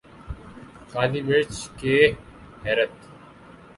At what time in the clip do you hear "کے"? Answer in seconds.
1.79-1.95